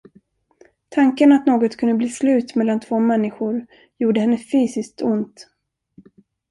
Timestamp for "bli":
1.95-2.09